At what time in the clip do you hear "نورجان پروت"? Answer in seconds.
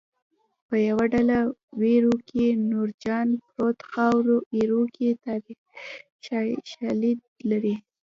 2.69-3.79